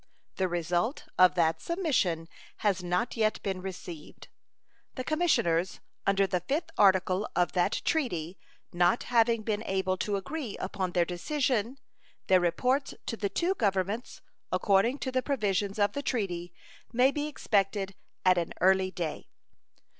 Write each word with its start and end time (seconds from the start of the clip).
The 0.37 0.47
result 0.47 1.03
of 1.19 1.35
that 1.35 1.61
submission 1.61 2.27
has 2.65 2.83
not 2.83 3.15
yet 3.15 3.39
been 3.43 3.61
received. 3.61 4.29
The 4.95 5.03
commissioners 5.03 5.79
under 6.07 6.25
the 6.25 6.41
5th 6.41 6.69
article 6.75 7.29
of 7.35 7.51
that 7.51 7.83
treaty 7.85 8.39
not 8.73 9.03
having 9.03 9.43
been 9.43 9.61
able 9.63 9.97
to 9.97 10.15
agree 10.15 10.57
upon 10.57 10.93
their 10.93 11.05
decision, 11.05 11.77
their 12.25 12.39
reports 12.39 12.95
to 13.05 13.15
the 13.15 13.29
two 13.29 13.53
Governments, 13.53 14.21
according 14.51 14.97
to 14.97 15.11
the 15.11 15.21
provisions 15.21 15.77
of 15.77 15.93
the 15.93 16.01
treaty, 16.01 16.51
may 16.91 17.11
be 17.11 17.27
expected 17.27 17.93
at 18.25 18.39
an 18.39 18.53
early 18.59 18.89
day. 18.89 19.27